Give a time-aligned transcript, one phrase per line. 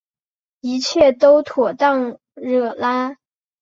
[0.61, 3.17] 一切都妥当惹拉